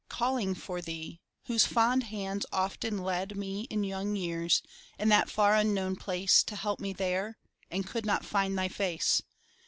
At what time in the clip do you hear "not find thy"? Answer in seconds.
8.07-8.67